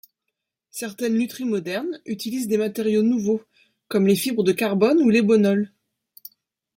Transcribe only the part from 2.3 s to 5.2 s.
des matériaux nouveaux comme les fibres de carbone ou